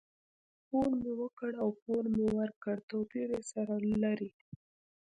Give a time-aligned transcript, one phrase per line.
[0.67, 3.73] پور مي ورکړ او پور مې ورکړ؛ توپير سره
[4.03, 4.31] لري.